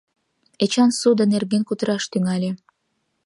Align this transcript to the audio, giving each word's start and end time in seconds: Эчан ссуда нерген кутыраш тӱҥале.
Эчан 0.63 0.89
ссуда 0.97 1.23
нерген 1.33 1.63
кутыраш 1.65 2.03
тӱҥале. 2.11 2.51